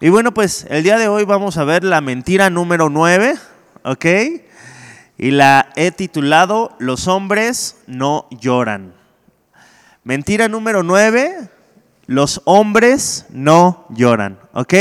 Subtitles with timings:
[0.00, 3.34] Y bueno, pues el día de hoy vamos a ver la mentira número 9,
[3.82, 4.06] ¿ok?
[5.18, 8.94] Y la he titulado Los hombres no lloran.
[10.04, 11.50] Mentira número 9,
[12.06, 14.72] los hombres no lloran, ¿ok?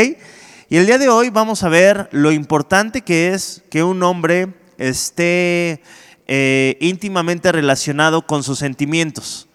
[0.70, 4.54] Y el día de hoy vamos a ver lo importante que es que un hombre
[4.78, 5.82] esté
[6.28, 9.48] eh, íntimamente relacionado con sus sentimientos.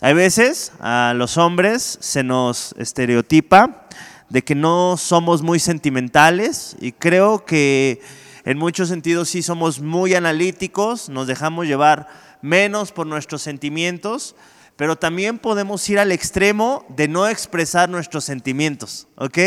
[0.00, 3.88] Hay veces a los hombres se nos estereotipa
[4.32, 8.00] de que no somos muy sentimentales y creo que
[8.46, 12.08] en muchos sentidos sí somos muy analíticos, nos dejamos llevar
[12.40, 14.34] menos por nuestros sentimientos,
[14.76, 19.38] pero también podemos ir al extremo de no expresar nuestros sentimientos, ¿ok?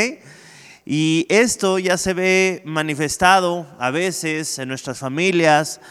[0.85, 5.81] Y esto ya se ve manifestado a veces en nuestras familias,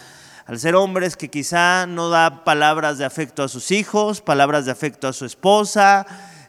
[0.47, 4.70] al ser hombres que quizá no da palabras de afecto a sus hijos, palabras de
[4.70, 6.06] afecto a su esposa,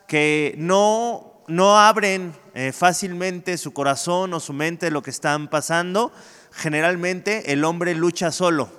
[0.07, 5.48] que no no abren eh, fácilmente su corazón o su mente de lo que están
[5.48, 6.12] pasando,
[6.51, 8.70] generalmente el hombre lucha solo.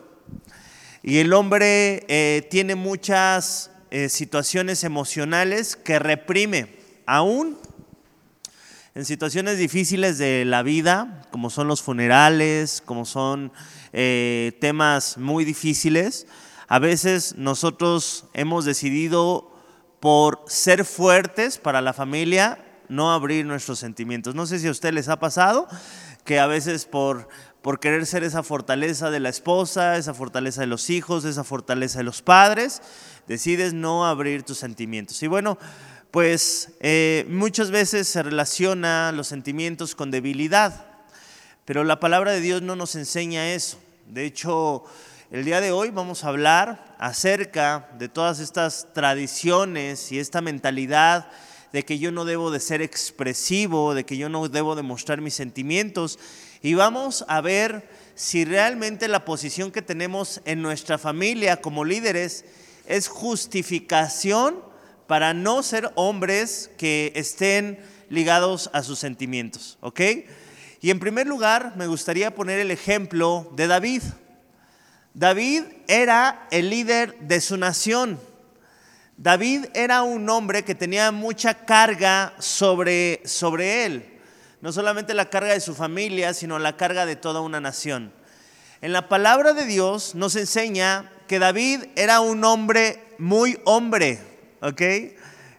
[1.02, 7.56] Y el hombre eh, tiene muchas eh, situaciones emocionales que reprime, aún
[8.94, 13.52] en situaciones difíciles de la vida, como son los funerales, como son
[13.92, 16.26] temas muy difíciles.
[16.68, 19.55] A veces nosotros hemos decidido
[20.06, 24.36] por ser fuertes para la familia, no abrir nuestros sentimientos.
[24.36, 25.66] No sé si a usted les ha pasado
[26.24, 27.26] que a veces por,
[27.60, 31.98] por querer ser esa fortaleza de la esposa, esa fortaleza de los hijos, esa fortaleza
[31.98, 32.82] de los padres,
[33.26, 35.20] decides no abrir tus sentimientos.
[35.24, 35.58] Y bueno,
[36.12, 40.86] pues eh, muchas veces se relaciona los sentimientos con debilidad,
[41.64, 43.80] pero la palabra de Dios no nos enseña eso.
[44.06, 44.84] De hecho,
[45.32, 51.28] el día de hoy vamos a hablar acerca de todas estas tradiciones y esta mentalidad
[51.72, 55.20] de que yo no debo de ser expresivo, de que yo no debo de mostrar
[55.20, 56.20] mis sentimientos.
[56.62, 62.44] Y vamos a ver si realmente la posición que tenemos en nuestra familia como líderes
[62.86, 64.62] es justificación
[65.08, 70.00] para no ser hombres que estén ligados a sus sentimientos, ¿ok?
[70.80, 74.02] Y en primer lugar, me gustaría poner el ejemplo de David.
[75.16, 78.20] David era el líder de su nación.
[79.16, 84.20] David era un hombre que tenía mucha carga sobre, sobre él.
[84.60, 88.12] No solamente la carga de su familia, sino la carga de toda una nación.
[88.82, 94.20] En la palabra de Dios nos enseña que David era un hombre muy hombre,
[94.60, 94.82] ¿ok?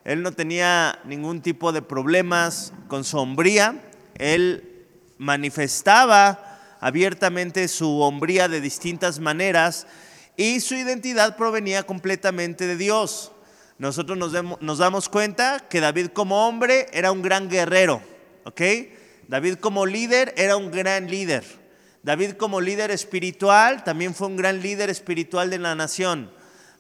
[0.06, 3.82] Él no tenía ningún tipo de problemas con su hombría.
[4.20, 4.86] Él
[5.18, 6.47] manifestaba
[6.80, 9.88] abiertamente su hombría de distintas maneras
[10.36, 13.32] y su identidad provenía completamente de Dios.
[13.80, 18.02] Nosotros nos, damos cuenta que David como hombre era un gran guerrero,
[18.44, 18.62] ¿ok?
[19.28, 21.44] David como líder era un gran líder.
[22.02, 26.32] David como líder espiritual también fue un gran líder espiritual de la nación.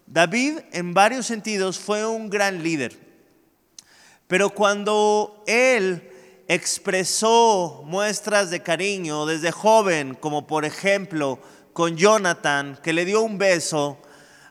[0.08, 2.98] David en varios sentidos fue un gran líder.
[4.28, 6.12] Pero cuando él
[6.48, 11.40] expresó muestras de cariño desde joven, como por ejemplo
[11.74, 14.02] con Jonathan, que le dio un beso.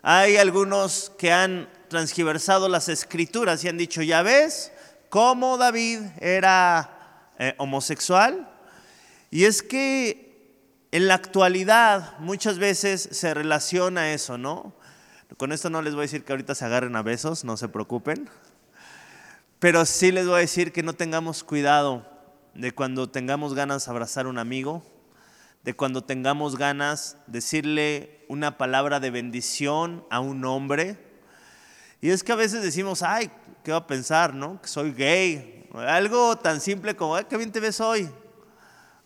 [0.02, 4.72] Hay algunos que han transgiversado las escrituras y han dicho, ya ves,
[5.08, 8.50] cómo David era eh, homosexual.
[9.30, 10.26] Y es que
[10.92, 14.74] en la actualidad muchas veces se relaciona eso, ¿no?
[15.36, 17.68] Con esto no les voy a decir que ahorita se agarren a besos, no se
[17.68, 18.30] preocupen.
[19.58, 22.06] Pero sí les voy a decir que no tengamos cuidado
[22.54, 24.82] de cuando tengamos ganas de abrazar a un amigo,
[25.64, 30.98] de cuando tengamos ganas de decirle una palabra de bendición a un hombre.
[32.02, 33.30] Y es que a veces decimos, ay,
[33.64, 34.60] ¿qué va a pensar, no?
[34.60, 35.66] Que soy gay.
[35.72, 38.10] Algo tan simple como, ay, qué bien te ves hoy.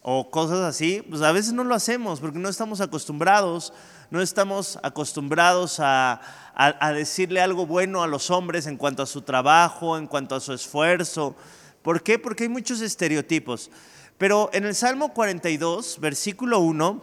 [0.02, 3.72] O cosas así, pues a veces no lo hacemos porque no estamos acostumbrados,
[4.10, 6.20] no estamos acostumbrados a,
[6.54, 10.40] a, decirle algo bueno a los hombres en cuanto a su trabajo, en cuanto a
[10.40, 11.36] su esfuerzo.
[11.82, 12.18] ¿Por qué?
[12.18, 13.70] Porque hay muchos estereotipos.
[14.18, 17.02] Pero en el Salmo 42, versículo 1,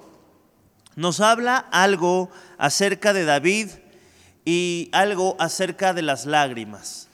[0.96, 3.70] nos habla algo acerca de David
[4.46, 7.08] y algo acerca de las lágrimas.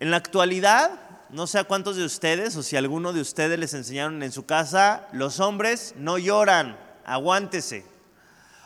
[0.00, 0.90] En la actualidad,
[1.30, 4.44] no sé a cuántos de ustedes o si alguno de ustedes les enseñaron en su
[4.44, 7.99] casa, los hombres no lloran, aguántese.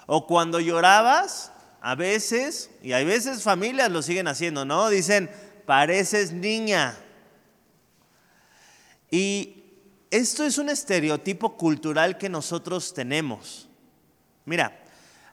[0.07, 4.89] O cuando llorabas, a veces, y hay veces familias lo siguen haciendo, ¿no?
[4.89, 5.31] Dicen,
[5.67, 6.97] pareces niña.
[9.11, 9.65] Y
[10.11, 13.69] esto es un estereotipo cultural que nosotros tenemos.
[14.45, 14.81] Mira,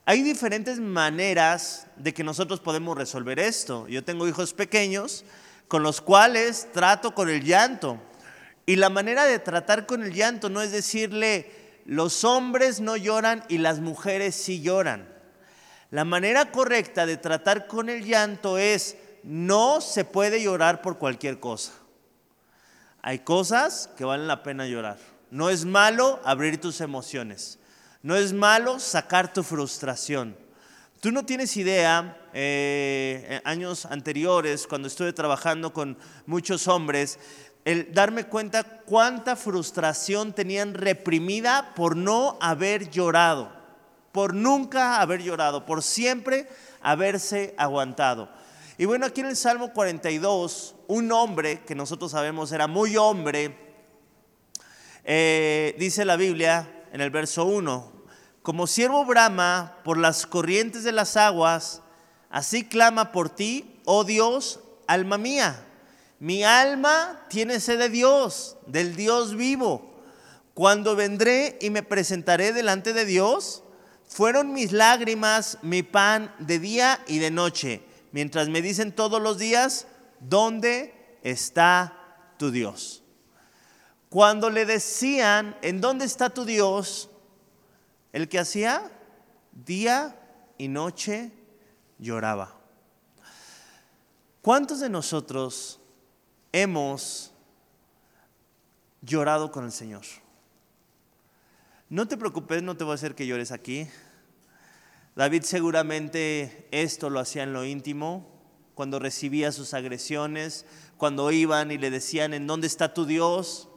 [0.06, 3.88] hay diferentes maneras de que nosotros podemos resolver esto.
[3.88, 5.24] Yo tengo hijos pequeños
[5.68, 7.98] con los cuales trato con el llanto.
[8.66, 13.44] Y la manera de tratar con el llanto no es decirle, los hombres no lloran
[13.50, 15.08] y las mujeres sí lloran.
[15.90, 21.40] La manera correcta de tratar con el llanto es, no se puede llorar por cualquier
[21.40, 21.74] cosa.
[23.02, 24.98] Hay cosas que valen la pena llorar.
[25.32, 27.60] No es malo abrir tus emociones.
[28.04, 30.36] No es malo sacar tu frustración.
[31.02, 35.98] Tú no tienes idea, eh, años anteriores, cuando estuve trabajando con
[36.28, 37.18] muchos hombres,
[37.66, 43.52] el darme cuenta cuánta frustración tenían reprimida por no haber llorado,
[44.12, 46.48] por nunca haber llorado, por siempre
[46.82, 48.30] haberse aguantado.
[48.78, 53.56] Y bueno, aquí en el Salmo 42, un hombre que nosotros sabemos era muy hombre,
[55.04, 57.92] eh, dice la Biblia en el verso 1,
[58.42, 61.84] como siervo brama por las corrientes de las aguas,
[62.32, 65.68] así clama por ti, oh Dios, alma mía.
[66.22, 69.90] Mi alma tiene sed de Dios, del Dios vivo.
[70.54, 73.64] Cuando vendré y me presentaré delante de Dios,
[74.08, 77.82] fueron mis lágrimas mi pan de día y de noche,
[78.12, 79.88] mientras me dicen todos los días,
[80.20, 81.98] ¿dónde está
[82.38, 83.02] tu Dios?
[84.10, 87.10] Cuando le decían, ¿en dónde está tu Dios?
[88.14, 88.92] El que hacía
[89.54, 90.16] día
[90.60, 91.32] y noche
[91.98, 92.60] lloraba.
[94.44, 95.81] ¿Cuántos de nosotros
[96.52, 97.32] hemos
[99.02, 100.04] llorado con el Señor.
[101.90, 103.88] No te preocupes, no te voy a hacer que llores aquí.
[105.16, 108.28] David seguramente esto lo hacía en lo íntimo,
[108.76, 110.66] cuando recibía sus agresiones,
[110.98, 113.68] cuando iban y le decían, ¿en dónde está tu Dios?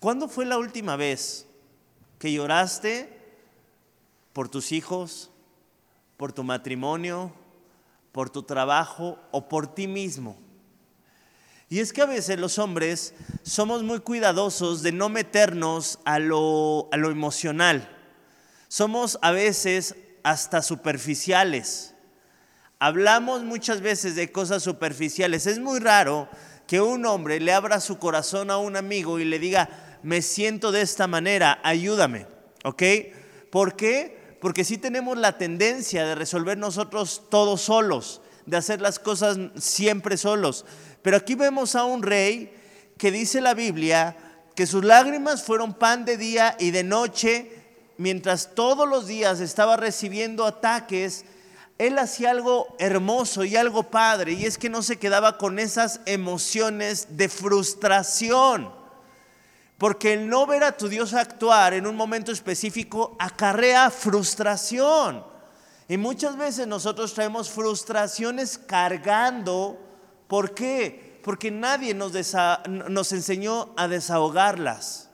[0.00, 1.46] ¿Cuándo fue la última vez
[2.18, 3.16] que lloraste
[4.32, 5.30] por tus hijos,
[6.16, 7.32] por tu matrimonio,
[8.10, 10.36] por tu trabajo o por ti mismo?
[11.70, 16.88] Y es que a veces los hombres somos muy cuidadosos de no meternos a lo,
[16.92, 17.88] a lo emocional.
[18.68, 21.94] Somos a veces hasta superficiales.
[22.78, 25.46] Hablamos muchas veces de cosas superficiales.
[25.46, 26.28] Es muy raro
[26.66, 29.68] que un hombre le abra su corazón a un amigo y le diga,
[30.02, 32.26] me siento de esta manera, ayúdame.
[32.64, 32.82] ¿Ok?
[33.50, 34.36] ¿Por qué?
[34.40, 40.16] Porque sí tenemos la tendencia de resolver nosotros todos solos, de hacer las cosas siempre
[40.16, 40.64] solos.
[41.02, 42.52] Pero aquí vemos a un rey
[42.96, 44.16] que dice la Biblia
[44.54, 47.52] que sus lágrimas fueron pan de día y de noche,
[47.98, 51.24] mientras todos los días estaba recibiendo ataques,
[51.76, 56.00] él hacía algo hermoso y algo padre, y es que no se quedaba con esas
[56.06, 58.72] emociones de frustración.
[59.76, 65.37] Porque el no ver a tu Dios actuar en un momento específico acarrea frustración.
[65.88, 69.88] Y muchas veces nosotros traemos frustraciones cargando
[70.28, 71.20] ¿Por qué?
[71.24, 75.10] Porque nadie nos, enseñó a desahogarlas.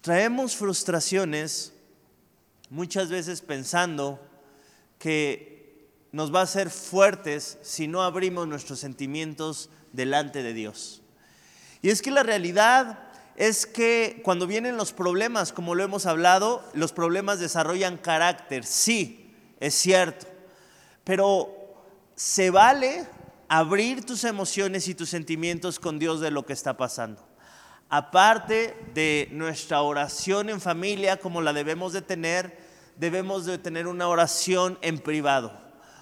[0.00, 1.74] Traemos frustraciones
[2.70, 4.18] muchas veces pensando
[4.98, 11.02] que nos va a hacer fuertes si no abrimos nuestros sentimientos delante de Dios.
[11.82, 13.00] Y es que la realidad
[13.36, 19.19] es que cuando vienen los problemas, como lo hemos hablado, los problemas desarrollan carácter, sí,
[19.60, 20.26] es cierto,
[21.04, 21.54] pero
[22.16, 23.06] se vale
[23.48, 27.22] abrir tus emociones y tus sentimientos con Dios de lo que está pasando.
[27.90, 32.56] Aparte de nuestra oración en familia como la debemos de tener,
[32.96, 35.52] debemos de tener una oración en privado.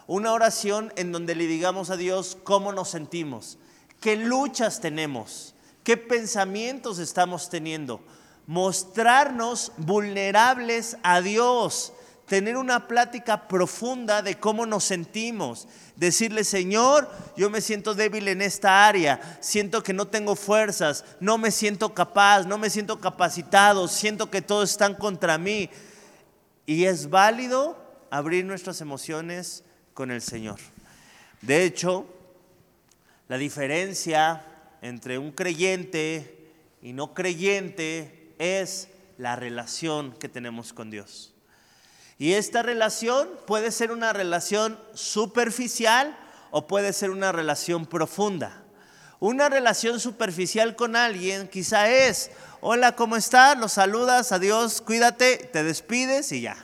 [0.06, 3.58] Una oración en donde le digamos a Dios cómo nos sentimos,
[4.00, 8.02] qué luchas tenemos, qué pensamientos estamos teniendo.
[8.46, 11.92] Mostrarnos vulnerables a Dios
[12.28, 15.66] tener una plática profunda de cómo nos sentimos.
[15.96, 21.38] Decirle, Señor, yo me siento débil en esta área, siento que no tengo fuerzas, no
[21.38, 25.70] me siento capaz, no me siento capacitado, siento que todos están contra mí.
[26.66, 27.76] Y es válido
[28.10, 30.60] abrir nuestras emociones con el Señor.
[31.40, 32.06] De hecho,
[33.26, 34.44] la diferencia
[34.82, 41.34] entre un creyente y no creyente es la relación que tenemos con Dios.
[42.18, 46.18] Y esta relación puede ser una relación superficial
[46.50, 48.64] o puede ser una relación profunda.
[49.20, 53.56] Una relación superficial con alguien quizá es, hola, ¿cómo estás?
[53.56, 56.56] Los saludas, adiós, cuídate, te despides y ya.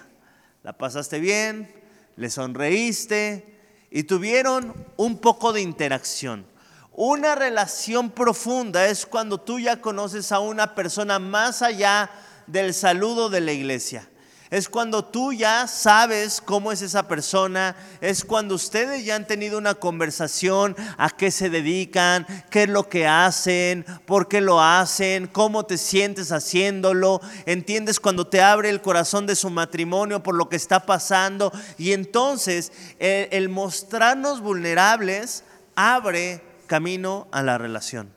[0.65, 1.73] La pasaste bien,
[2.17, 3.57] le sonreíste
[3.91, 6.47] y tuvieron un poco de interacción.
[6.91, 12.11] Una relación profunda es cuando tú ya conoces a una persona más allá
[12.49, 14.09] del saludo de la iglesia
[14.51, 19.57] Es cuando tú ya sabes cómo es esa persona, es cuando ustedes ya han tenido
[19.57, 25.27] una conversación, a qué se dedican, qué es lo que hacen, por qué lo hacen,
[25.29, 30.49] cómo te sientes haciéndolo, entiendes cuando te abre el corazón de su matrimonio por lo
[30.49, 31.51] que está pasando.
[31.79, 35.43] Y entonces el, el mostrarnos vulnerables
[35.75, 38.13] abre camino a la relación.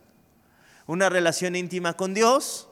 [0.88, 2.68] Una relación íntima con Dios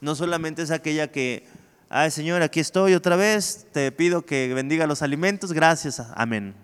[0.00, 1.46] no solamente es aquella que
[1.90, 3.66] Ay, Señor, aquí estoy otra vez.
[3.72, 5.54] Te pido que bendiga los alimentos.
[5.54, 6.02] Gracias.
[6.14, 6.54] Amén.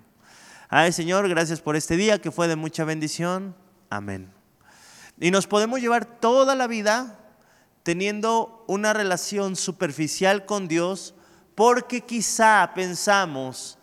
[0.69, 3.57] Ay, Señor, gracias por este día que fue de mucha bendición.
[3.89, 4.31] Amén.
[5.19, 7.19] Y nos podemos llevar toda la vida
[7.85, 11.15] teniendo una relación superficial con Dios
[11.55, 13.79] porque quizá pensamos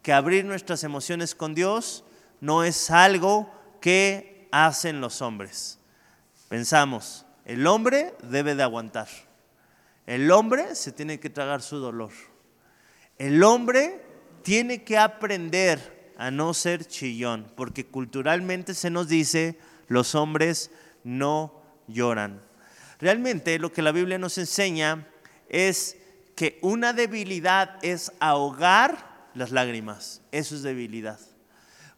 [0.00, 2.04] que abrir nuestras emociones con Dios
[2.40, 5.78] no es algo que hacen los hombres.
[6.48, 9.08] Pensamos, el hombre debe de aguantar.
[10.06, 12.12] El hombre se tiene que tragar su dolor.
[13.18, 14.04] El hombre
[14.42, 19.58] tiene que aprender a no ser chillón, porque culturalmente se nos dice,
[19.88, 20.70] los hombres
[21.04, 22.40] no lloran.
[23.00, 25.08] Realmente lo que la Biblia nos enseña
[25.48, 25.96] es
[26.36, 30.22] que una debilidad es ahogar las lágrimas.
[30.32, 31.18] Eso es debilidad.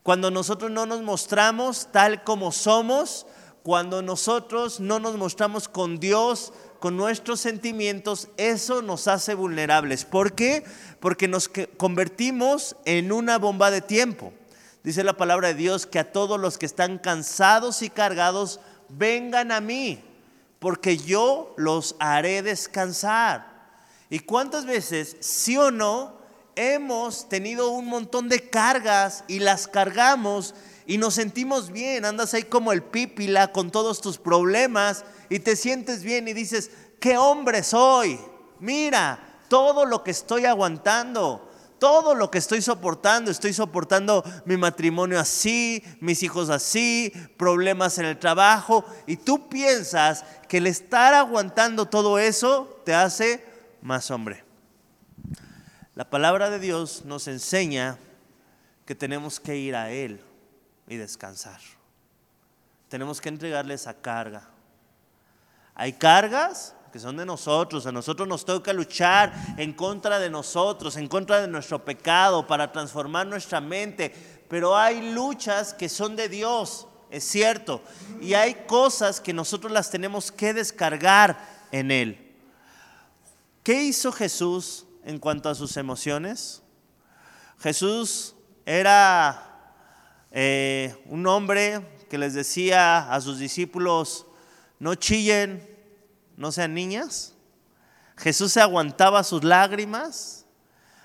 [0.02, 3.26] Cuando nosotros no nos mostramos tal como somos,
[3.62, 10.04] cuando nosotros no nos mostramos con Dios con nuestros sentimientos, eso nos hace vulnerables.
[10.04, 10.64] ¿Por qué?
[11.00, 14.32] Porque nos convertimos en una bomba de tiempo.
[14.85, 19.52] Dice la palabra de Dios que a todos los que están cansados y cargados, vengan
[19.52, 20.02] a mí,
[20.58, 23.58] porque yo los haré descansar.
[24.11, 26.16] ¿Y cuántas veces, sí o no,
[26.56, 30.54] hemos tenido un montón de cargas y las cargamos
[30.88, 32.07] y nos sentimos bien?
[32.07, 36.71] Andas ahí como el pípila con todos tus problemas y te sientes bien y dices,
[36.99, 38.18] ¿qué hombre soy?
[38.59, 41.47] Mira, todo lo que estoy aguantando,
[41.78, 48.07] todo lo que estoy soportando, estoy soportando mi matrimonio así, mis hijos así, problemas en
[48.07, 53.45] el trabajo, y tú piensas que el estar aguantando todo eso te hace
[53.83, 54.42] más hombre.
[55.95, 57.99] La palabra de Dios nos enseña
[58.87, 60.25] que tenemos que ir a Él
[60.88, 61.61] y descansar.
[62.88, 64.49] Tenemos que entregarle esa carga.
[65.75, 70.97] Hay cargas que son de nosotros, a nosotros nos toca luchar en contra de nosotros,
[70.97, 76.28] en contra de nuestro pecado, para transformar nuestra mente, pero hay luchas que son de
[76.28, 77.83] Dios, es cierto,
[78.21, 81.38] y hay cosas que nosotros las tenemos que descargar
[81.71, 82.35] en Él.
[83.62, 86.62] ¿Qué hizo Jesús en cuanto a sus emociones?
[87.59, 89.47] Jesús era
[90.30, 94.26] eh, un hombre que les decía a sus discípulos,
[94.78, 95.66] no chillen,
[96.37, 97.35] no sean niñas.
[98.16, 100.47] Jesús se aguantaba sus lágrimas.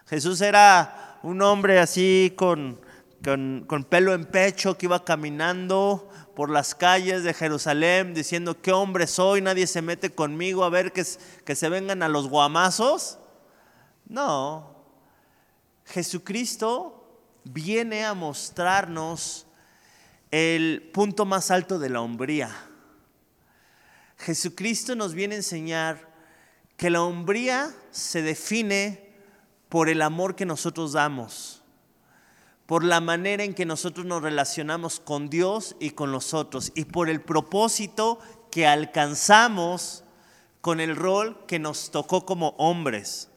[0.07, 2.79] Jesús era un hombre así con,
[3.23, 9.07] con, pelo en pecho que iba caminando por las calles de Jerusalén diciendo, ¿qué hombre
[9.07, 9.41] soy?
[9.41, 11.05] Nadie se mete conmigo a ver que,
[11.45, 13.19] que se vengan a los guamazos.
[14.07, 14.75] No,
[15.85, 17.02] Jesucristo
[17.43, 19.45] viene a mostrarnos
[20.31, 22.53] el punto más alto de la hombría
[24.23, 26.09] Jesucristo nos viene a enseñar
[26.77, 29.11] que la hombría se define
[29.69, 31.61] por el amor que nosotros damos,
[32.65, 36.85] por la manera en que nosotros nos relacionamos con Dios y con los otros, y
[36.85, 38.19] por el propósito
[38.49, 40.03] que alcanzamos
[40.61, 43.29] con el rol que nos tocó como hombres.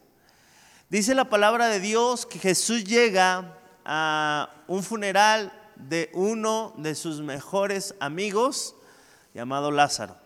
[0.89, 3.57] Dice la palabra de Dios que Jesús llega
[3.89, 8.75] a un funeral de uno de sus mejores amigos
[9.33, 10.17] llamado Lázaro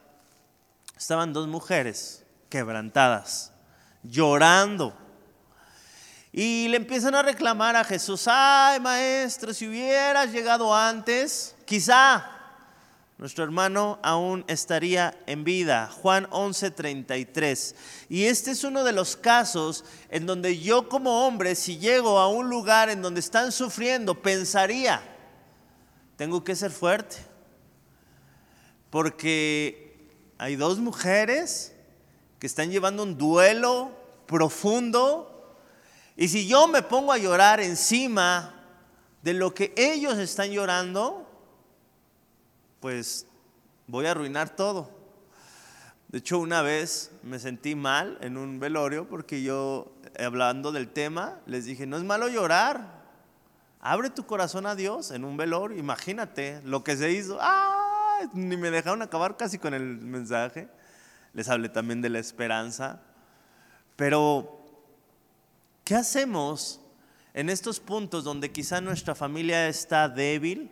[0.97, 3.51] estaban dos mujeres quebrantadas,
[4.03, 4.95] llorando.
[6.31, 12.40] Y le empiezan a reclamar a Jesús, ay maestro, si hubieras llegado antes, quizá
[13.21, 15.91] nuestro hermano aún estaría en vida.
[16.01, 17.75] Juan 11:33.
[18.09, 22.27] Y este es uno de los casos en donde yo como hombre, si llego a
[22.27, 25.03] un lugar en donde están sufriendo, pensaría,
[26.17, 27.17] tengo que ser fuerte.
[28.89, 30.09] Porque
[30.39, 31.73] hay dos mujeres
[32.39, 33.91] que están llevando un duelo
[34.25, 35.55] profundo
[36.17, 38.55] y si yo me pongo a llorar encima
[39.21, 41.30] de lo que ellos están llorando,
[42.81, 43.27] pues
[43.87, 44.91] voy a arruinar todo.
[46.09, 51.39] De hecho, una vez me sentí mal en un velorio porque yo, hablando del tema,
[51.45, 52.99] les dije, no es malo llorar.
[53.79, 55.77] Abre tu corazón a Dios en un velorio.
[55.77, 57.37] Imagínate lo que se hizo.
[57.39, 57.77] ¡Ah!
[58.33, 60.67] ni me dejaron acabar casi con el mensaje.
[61.33, 63.01] Les hablé también de la esperanza.
[63.95, 64.65] Pero
[65.83, 66.81] ¿qué hacemos
[67.33, 70.71] en estos puntos donde quizá nuestra familia está débil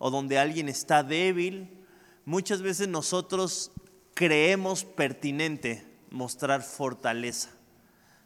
[0.00, 1.68] o donde alguien está débil?
[2.24, 3.70] Muchas veces nosotros
[4.14, 7.50] creemos pertinente mostrar fortaleza,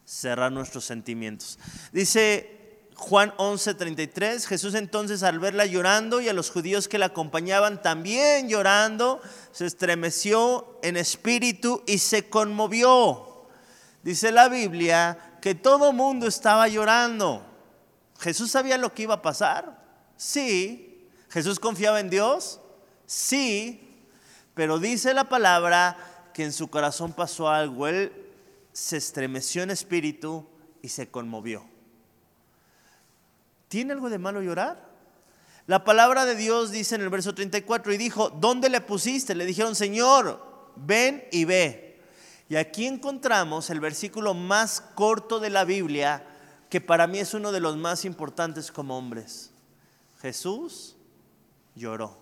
[0.05, 1.59] cerrar nuestros sentimientos.
[1.91, 7.81] Dice Juan 11:33, Jesús entonces al verla llorando y a los judíos que la acompañaban
[7.81, 13.47] también llorando, se estremeció en espíritu y se conmovió.
[14.01, 17.45] Dice la Biblia que todo mundo estaba llorando.
[18.17, 19.83] ¿Jesús sabía lo que iba a pasar?
[20.15, 20.94] Sí.
[21.35, 22.61] ¿Jesús confiaba en Dios?
[23.05, 23.81] Sí.
[24.53, 25.97] Pero dice la palabra
[26.33, 27.89] que en su corazón pasó algo.
[27.89, 28.13] Él
[28.71, 30.47] se estremeció en espíritu
[30.81, 31.65] y se conmovió.
[33.67, 34.81] ¿Tiene algo de malo llorar?
[35.67, 39.35] La palabra de Dios dice en el verso 34 y dijo, ¿dónde le pusiste?
[39.35, 40.41] Le dijeron, Señor,
[40.77, 41.99] ven y ve.
[42.47, 46.25] Y aquí encontramos el versículo más corto de la Biblia,
[46.69, 49.51] que para mí es uno de los más importantes como hombres.
[50.21, 50.94] Jesús
[51.75, 52.17] lloró.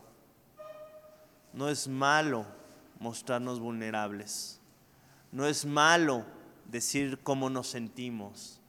[1.53, 2.45] No es malo
[2.99, 4.59] mostrarnos vulnerables.
[5.31, 6.25] No es malo
[6.65, 8.59] decir cómo nos sentimos.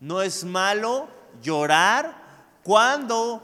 [0.00, 1.08] No es malo
[1.42, 2.22] llorar
[2.62, 3.42] cuando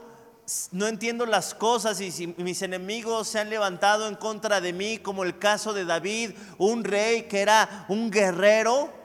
[0.71, 4.97] no entiendo las cosas y si mis enemigos se han levantado en contra de mí,
[4.97, 9.00] como el caso de David, un rey que era un guerrero.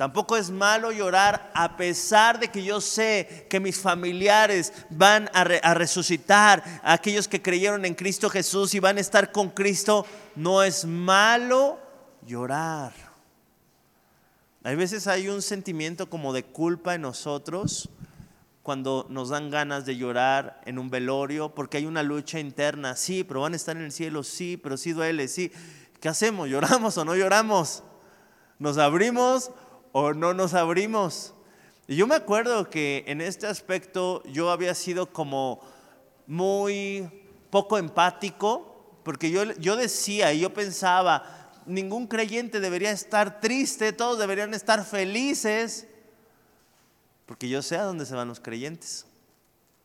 [0.00, 5.42] Tampoco es malo llorar a pesar de que yo sé que mis familiares van a,
[5.42, 10.06] a, resucitar, aquellos que creyeron en Cristo Jesús y van a estar con Cristo.
[10.36, 11.78] No es malo
[12.26, 12.94] llorar.
[14.64, 17.90] Hay veces hay un sentimiento como de culpa en nosotros
[18.62, 23.22] cuando nos dan ganas de llorar en un velorio, porque hay una lucha interna, sí,
[23.22, 25.52] pero van a estar en el cielo, sí, pero sí duele, sí.
[26.00, 26.48] ¿Qué hacemos?
[26.48, 27.82] ¿Lloramos o no lloramos?
[28.58, 29.50] ¿Nos abrimos
[29.92, 31.34] o no nos abrimos?
[31.86, 35.60] Y yo me acuerdo que en este aspecto yo había sido como
[36.26, 37.08] muy
[37.50, 44.18] poco empático, porque yo, yo decía y yo pensaba, ningún creyente debería estar triste, todos
[44.18, 45.86] deberían estar felices.
[47.26, 49.06] Porque yo sé a dónde se van los creyentes.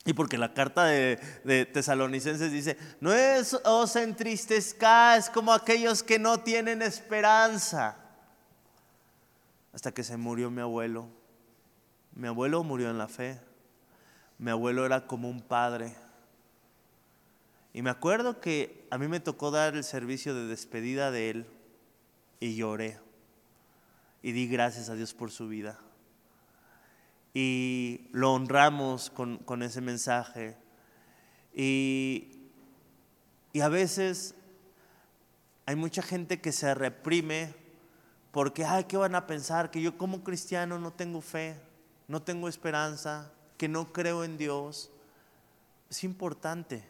[0.03, 1.17] Y porque la carta de,
[1.73, 7.97] Tesalonicenses dice, no es os entristezcáis como aquellos que no tienen esperanza.
[9.75, 11.07] Hasta que se murió mi abuelo.
[12.15, 13.39] Mi abuelo murió en la fe.
[14.39, 15.95] Mi abuelo era como un padre.
[17.73, 21.45] Y me acuerdo que a mí me tocó dar el servicio de despedida de él
[22.39, 22.97] y lloré.
[24.23, 25.79] Y di gracias a Dios por su vida
[27.35, 30.55] y lo honramos con, ese mensaje.
[31.53, 32.29] Y,
[33.51, 34.35] y a veces
[35.65, 37.53] hay mucha gente que se reprime
[38.35, 39.71] porque, ay, ¿qué van a pensar?
[39.71, 41.55] Que yo como cristiano no tengo fe,
[42.09, 44.91] no tengo esperanza, que no creo en Dios.
[45.89, 46.83] Es importante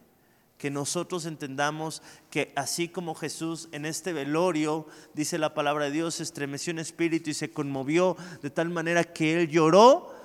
[0.58, 6.20] que nosotros entendamos que así como Jesús en este velorio, dice la palabra de Dios,
[6.20, 10.16] estremeció en espíritu y se conmovió de tal manera que él lloró,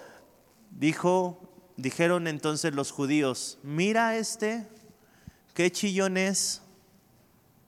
[0.70, 1.38] Dijo,
[1.76, 4.66] dijeron entonces los judíos, mira este,
[5.52, 6.62] qué chillón es.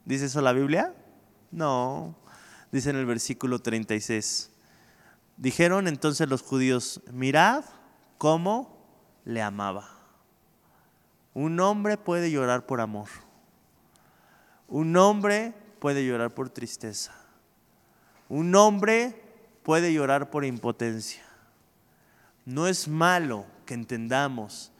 [0.06, 0.94] ¿Dice eso la Biblia?
[1.50, 2.16] No,
[2.72, 4.50] dice en el versículo 36.
[5.36, 7.64] Dijeron entonces los judíos, mirad
[8.18, 8.76] cómo
[9.24, 9.88] le amaba.
[11.34, 13.08] Un hombre puede llorar por amor.
[14.68, 17.12] Un hombre puede llorar por tristeza.
[18.28, 19.22] Un hombre
[19.62, 21.22] puede llorar por impotencia.
[22.44, 24.72] No es malo que entendamos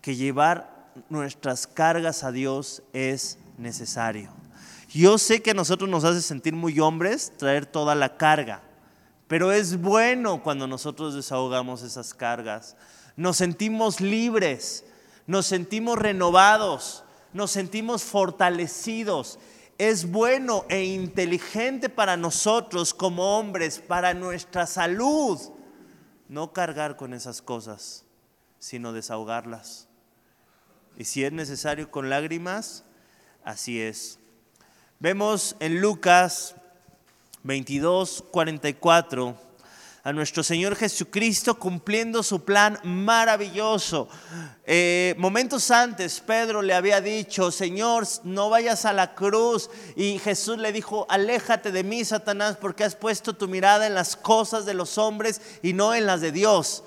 [0.00, 4.30] que llevar nuestras cargas a Dios es necesario.
[4.88, 8.62] Yo sé que a nosotros nos hace sentir muy hombres traer toda la carga,
[9.26, 12.74] pero es bueno cuando nosotros desahogamos esas cargas.
[13.14, 14.84] Nos sentimos libres,
[15.26, 19.38] nos sentimos renovados, nos sentimos fortalecidos.
[19.76, 25.38] Es bueno e inteligente para nosotros como hombres, para nuestra salud
[26.28, 28.04] no cargar con esas cosas,
[28.58, 29.88] sino desahogarlas.
[30.96, 32.84] Y si es necesario con lágrimas,
[33.44, 34.18] así es.
[35.00, 36.56] Vemos en Lucas
[37.44, 39.38] 22, 44
[40.02, 44.08] a nuestro Señor Jesucristo cumpliendo su plan maravilloso.
[44.66, 49.70] Eh, momentos antes Pedro le había dicho, Señor, no vayas a la cruz.
[49.94, 54.16] Y Jesús le dijo, aléjate de mí, Satanás, porque has puesto tu mirada en las
[54.16, 56.82] cosas de los hombres y no en las de Dios.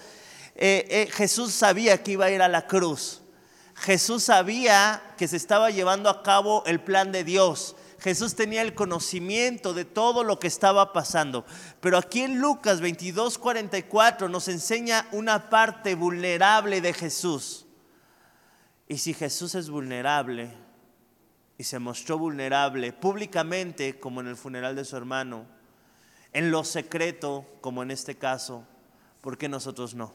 [0.56, 3.22] Eh, eh, Jesús sabía que iba a ir a la cruz.
[3.74, 7.78] Jesús sabía que se estaba llevando a cabo el plan de Dios.
[8.02, 11.46] Jesús tenía el conocimiento de todo lo que estaba pasando.
[11.82, 17.68] Pero aquí en Lucas 22, 44 nos enseña una parte vulnerable de Jesús.
[18.88, 20.52] Y si Jesús es vulnerable
[21.60, 25.46] y se mostró vulnerable públicamente, como en el funeral de su hermano,
[26.34, 28.66] en lo secreto, como en este caso,
[29.22, 30.12] ¿por qué nosotros no?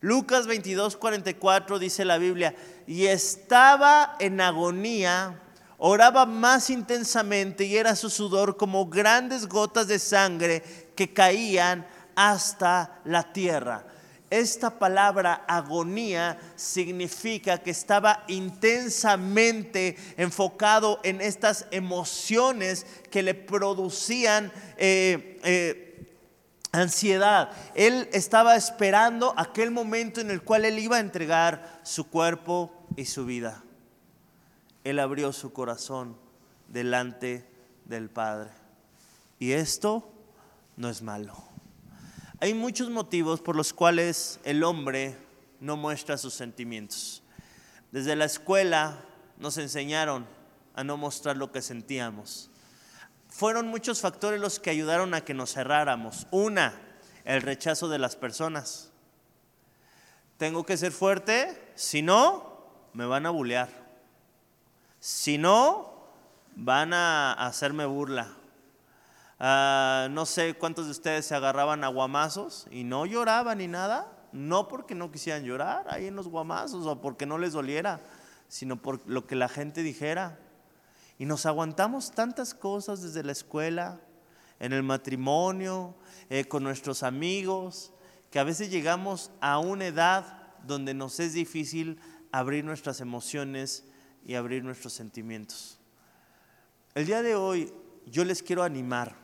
[0.00, 2.54] Lucas 22, 44 dice la Biblia,
[2.86, 5.40] y estaba en agonía,
[5.84, 10.62] oraba más intensamente y era su sudor como grandes gotas de sangre
[10.94, 13.84] que caían hasta la tierra.
[14.30, 25.40] Esta palabra agonía significa que estaba intensamente enfocado en estas emociones que le producían eh,
[25.42, 26.16] eh,
[26.70, 27.50] ansiedad.
[27.74, 33.06] Él estaba esperando aquel momento en el cual él iba a entregar su cuerpo y
[33.06, 33.64] su vida.
[34.84, 36.16] Él abrió su corazón
[36.68, 37.48] delante
[37.84, 38.50] del Padre.
[39.38, 40.08] Y esto
[40.76, 41.34] no es malo.
[42.40, 45.16] Hay muchos motivos por los cuales el hombre
[45.60, 47.22] no muestra sus sentimientos.
[47.92, 49.04] Desde la escuela
[49.38, 50.26] nos enseñaron
[50.74, 52.50] a no mostrar lo que sentíamos.
[53.28, 56.26] Fueron muchos factores los que ayudaron a que nos cerráramos.
[56.30, 56.80] Una,
[57.24, 58.90] el rechazo de las personas.
[60.36, 63.81] Tengo que ser fuerte, si no, me van a bulear.
[65.04, 65.92] Si no,
[66.54, 68.28] van a hacerme burla.
[69.40, 74.06] Ah, no sé cuántos de ustedes se agarraban a guamazos y no lloraban ni nada,
[74.30, 77.98] no porque no quisieran llorar ahí en los guamazos o porque no les doliera,
[78.46, 80.38] sino por lo que la gente dijera.
[81.18, 83.98] Y nos aguantamos tantas cosas desde la escuela,
[84.60, 85.96] en el matrimonio,
[86.30, 87.92] eh, con nuestros amigos,
[88.30, 91.98] que a veces llegamos a una edad donde nos es difícil
[92.30, 93.82] abrir nuestras emociones
[94.26, 95.78] y abrir nuestros sentimientos.
[96.94, 97.72] El día de hoy
[98.06, 99.16] yo les quiero animar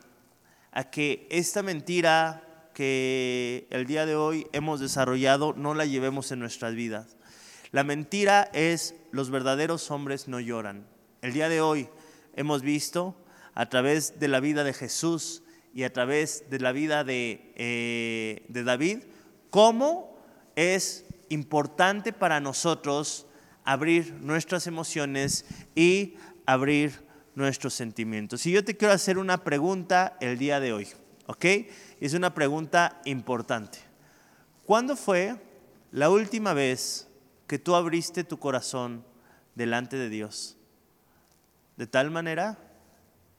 [0.72, 6.38] a que esta mentira que el día de hoy hemos desarrollado no la llevemos en
[6.38, 7.16] nuestras vidas.
[7.72, 10.86] La mentira es los verdaderos hombres no lloran.
[11.20, 11.88] El día de hoy
[12.36, 13.16] hemos visto
[13.54, 15.42] a través de la vida de Jesús
[15.74, 19.00] y a través de la vida de, eh, de David
[19.50, 20.16] cómo
[20.56, 23.26] es importante para nosotros
[23.68, 28.46] abrir nuestras emociones y abrir nuestros sentimientos.
[28.46, 30.88] Y yo te quiero hacer una pregunta el día de hoy,
[31.26, 31.44] ¿ok?
[32.00, 33.80] Es una pregunta importante.
[34.64, 35.36] ¿Cuándo fue
[35.92, 37.08] la última vez
[37.46, 39.04] que tú abriste tu corazón
[39.54, 40.56] delante de Dios?
[41.76, 42.56] De tal manera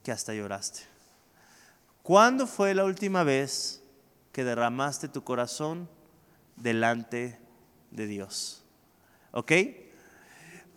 [0.03, 0.81] que hasta lloraste.
[2.03, 3.81] ¿Cuándo fue la última vez
[4.31, 5.89] que derramaste tu corazón
[6.55, 7.39] delante
[7.89, 8.63] de Dios?
[9.31, 9.53] ¿Ok?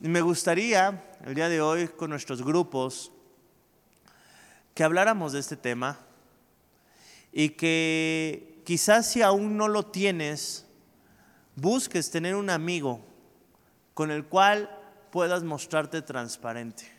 [0.09, 3.12] Me gustaría el día de hoy con nuestros grupos
[4.75, 5.97] que habláramos de este tema
[7.33, 10.67] y que quizás si aún no lo tienes,
[11.55, 13.01] busques tener un amigo
[13.95, 14.77] con el cual
[15.12, 16.91] puedas mostrarte transparente.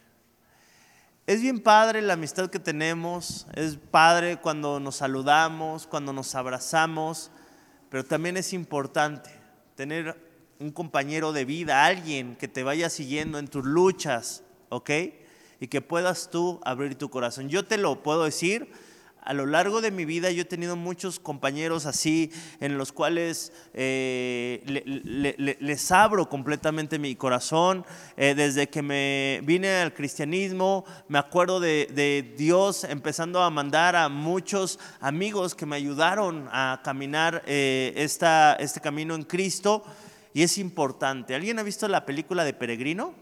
[1.28, 7.32] Es bien padre la amistad que tenemos, es padre cuando nos saludamos, cuando nos abrazamos,
[7.90, 9.30] pero también es importante
[9.76, 10.33] tener
[10.64, 14.90] un compañero de vida, alguien que te vaya siguiendo en tus luchas, ¿ok?
[15.60, 17.50] Y que puedas tú abrir tu corazón.
[17.50, 18.72] Yo te lo puedo decir,
[19.20, 23.52] a lo largo de mi vida yo he tenido muchos compañeros así, en los cuales
[23.74, 24.64] eh,
[25.60, 27.86] les abro completamente mi corazón.
[28.16, 34.08] Eh, desde que me vine al cristianismo, me acuerdo de, Dios empezando a mandar a
[34.08, 39.84] muchos amigos que me ayudaron a caminar eh, esta, este camino en Cristo
[40.34, 41.36] y es importante.
[41.36, 43.14] ¿Alguien ha visto la película de Peregrino?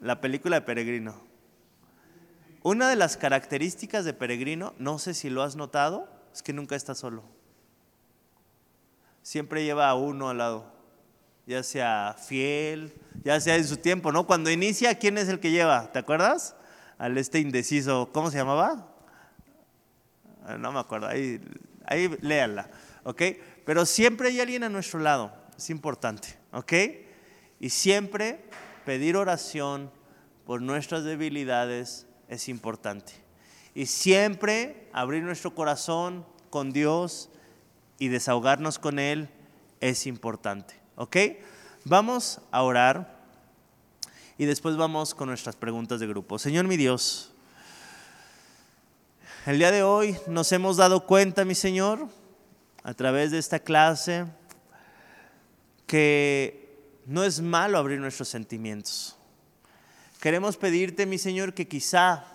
[0.00, 1.22] La película de Peregrino.
[2.62, 6.76] Una de las características de Peregrino, no sé si lo has notado, es que nunca
[6.76, 7.24] está solo.
[9.22, 10.72] Siempre lleva a uno al lado,
[11.46, 14.26] ya sea fiel, ya sea en su tiempo, ¿no?
[14.26, 15.92] Cuando inicia, ¿quién es el que lleva?
[15.92, 16.56] ¿Te acuerdas?
[16.96, 18.94] Al este indeciso, ¿cómo se llamaba?
[20.46, 21.40] Ah, no me acuerdo, ahí,
[21.84, 22.70] ahí léala,
[23.04, 23.22] ¿ok?
[23.66, 26.72] Pero siempre hay alguien a nuestro lado es importante, ¿ok?
[27.60, 28.42] Y siempre
[28.86, 29.90] pedir oración
[30.46, 33.12] por nuestras debilidades es importante.
[33.74, 37.28] Y siempre abrir nuestro corazón con Dios
[37.98, 39.28] y desahogarnos con Él
[39.80, 41.16] es importante, ¿ok?
[41.84, 43.20] Vamos a orar
[44.38, 46.38] y después vamos con nuestras preguntas de grupo.
[46.38, 47.34] Señor mi Dios,
[49.44, 52.08] el día de hoy nos hemos dado cuenta, mi Señor,
[52.82, 54.24] a través de esta clase,
[55.90, 59.16] que no es malo abrir nuestros sentimientos,
[60.20, 62.26] Queremos pedirte, mi Señor, que quizá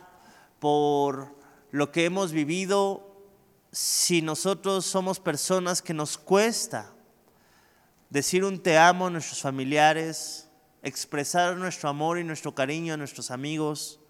[0.60, 1.34] por
[1.72, 3.16] lo que hemos vivido,
[3.72, 6.92] si nosotros somos personas que nos cuesta
[8.10, 10.50] decir un te amo a nuestros familiares,
[10.82, 14.02] expresar nuestro amor y nuestro cariño a nuestros amigos,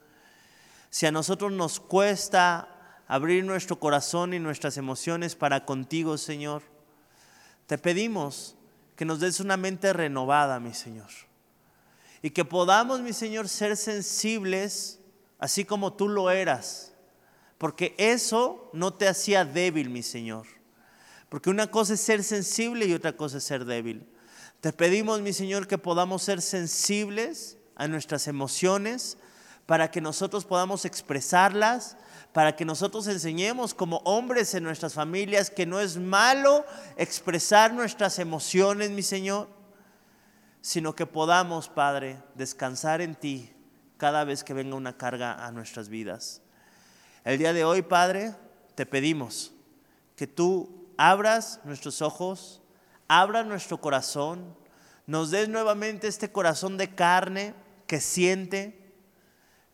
[0.89, 6.63] si a nosotros nos cuesta abrir nuestro corazón y nuestras emociones para contigo, Señor,
[7.67, 8.55] te pedimos
[8.95, 11.09] que nos des una mente renovada, mi Señor
[12.25, 14.97] y que podamos, mi Señor, ser sensibles
[15.37, 16.91] así como tú lo eras.
[17.59, 20.47] Porque eso no te hacía débil, mi Señor.
[21.29, 24.07] Porque una cosa es ser sensible y otra cosa es ser débil.
[24.59, 29.19] Te pedimos, mi Señor, que podamos ser sensibles a nuestras emociones
[29.67, 31.95] para que nosotros podamos expresarlas,
[32.35, 36.65] para que nosotros enseñemos como hombres en nuestras familias que no es malo
[36.97, 39.47] expresar nuestras emociones, mi Señor
[40.65, 43.53] sino que podamos, Padre, descansar en ti
[43.97, 46.41] cada vez que venga una carga a nuestras vidas.
[47.23, 48.33] El día de hoy, Padre,
[48.73, 49.53] te pedimos
[50.15, 52.63] que tú abras nuestros ojos,
[53.07, 54.57] abras nuestro corazón,
[55.05, 57.53] nos des nuevamente este corazón de carne
[57.85, 58.84] que siente,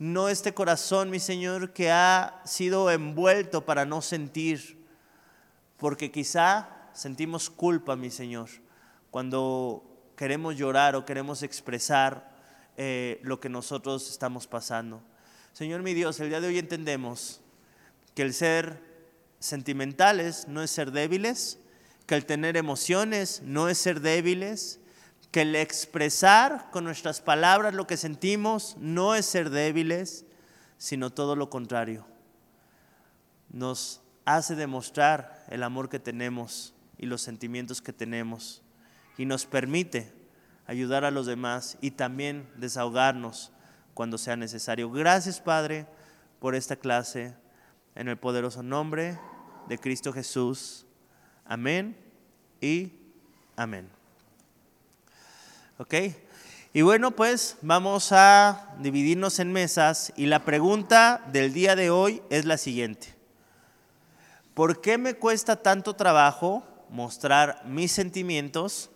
[0.02, 4.84] no este corazón, mi Señor, que ha sido envuelto para no sentir,
[5.78, 8.50] porque quizá sentimos culpa, mi Señor,
[9.12, 9.84] cuando
[10.16, 12.32] queremos llorar o queremos expresar
[12.78, 15.04] eh, lo que nosotros estamos pasando.
[15.54, 17.40] Señor mi Dios, el día de hoy entendemos
[18.16, 18.82] que el ser
[19.38, 21.60] sentimentales no es ser débiles,
[22.08, 24.80] que el tener emociones no es ser débiles,
[25.32, 30.26] que el expresar con nuestras palabras lo que sentimos no es ser débiles,
[30.78, 32.06] sino todo lo contrario.
[33.50, 38.62] Nos hace demostrar el amor que tenemos y los sentimientos que tenemos
[39.18, 40.14] y nos permite
[40.68, 43.52] ayudar a los demás y también desahogarnos
[43.94, 44.92] cuando sea necesario.
[44.92, 45.88] Gracias Padre
[46.40, 47.36] por esta clase
[47.96, 49.20] en el poderoso nombre
[49.68, 50.86] de Cristo Jesús.
[51.46, 51.98] Amén
[52.60, 52.94] y
[53.56, 54.01] amén.
[55.82, 55.96] ¿Ok?
[56.74, 62.22] Y bueno, pues vamos a dividirnos en mesas y la pregunta del día de hoy
[62.30, 63.16] es la siguiente.
[64.54, 68.92] ¿Por qué me cuesta tanto trabajo mostrar mis sentimientos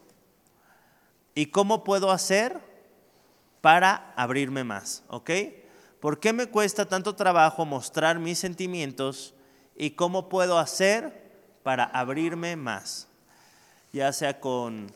[1.33, 2.61] ¿Y cómo puedo hacer
[3.61, 5.03] para abrirme más?
[5.07, 5.31] ¿Ok?
[5.99, 9.33] ¿Por qué me cuesta tanto trabajo mostrar mis sentimientos
[9.75, 11.31] y cómo puedo hacer
[11.63, 13.07] para abrirme más?
[13.91, 14.93] Ya sea con,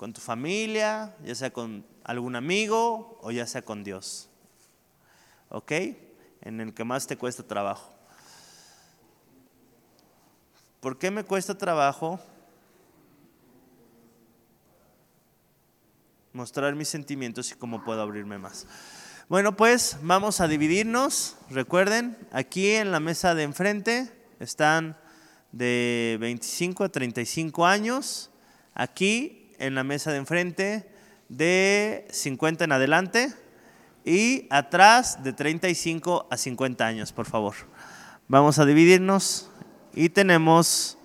[0.00, 4.30] con tu familia, ya sea con algún amigo o ya sea con Dios.
[5.50, 5.72] ¿Ok?
[6.40, 7.92] En el que más te cuesta trabajo.
[10.80, 12.18] ¿Por qué me cuesta trabajo
[16.32, 18.66] mostrar mis sentimientos y cómo puedo abrirme más.
[19.28, 21.36] Bueno, pues vamos a dividirnos.
[21.50, 24.96] Recuerden, aquí en la mesa de enfrente están
[25.52, 28.30] de 25 a 35 años.
[28.72, 30.90] Aquí en la mesa de enfrente
[31.28, 33.32] de 50 en adelante.
[34.04, 37.54] Y atrás de 35 a 50 años, por favor.
[38.28, 39.50] Vamos a dividirnos
[39.94, 40.98] y tenemos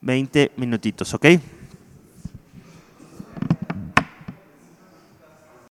[0.00, 1.26] 20 minutitos, ¿ok?